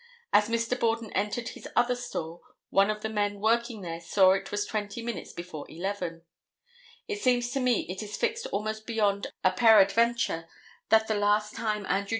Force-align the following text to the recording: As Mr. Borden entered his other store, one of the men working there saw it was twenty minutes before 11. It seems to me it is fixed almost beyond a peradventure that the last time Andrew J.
As 0.33 0.49
Mr. 0.49 0.79
Borden 0.79 1.11
entered 1.13 1.49
his 1.49 1.67
other 1.75 1.93
store, 1.95 2.41
one 2.71 2.89
of 2.89 3.03
the 3.03 3.07
men 3.09 3.39
working 3.39 3.81
there 3.81 4.01
saw 4.01 4.31
it 4.31 4.49
was 4.49 4.65
twenty 4.65 5.03
minutes 5.03 5.31
before 5.31 5.69
11. 5.69 6.23
It 7.07 7.21
seems 7.21 7.51
to 7.51 7.59
me 7.59 7.81
it 7.81 8.01
is 8.01 8.17
fixed 8.17 8.47
almost 8.47 8.87
beyond 8.87 9.27
a 9.43 9.51
peradventure 9.51 10.49
that 10.89 11.07
the 11.07 11.13
last 11.13 11.55
time 11.55 11.85
Andrew 11.85 12.05
J. 12.07 12.09